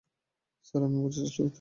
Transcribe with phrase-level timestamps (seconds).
[0.65, 1.49] Sir, আমি বুঝার চেষ্টা করতেছি।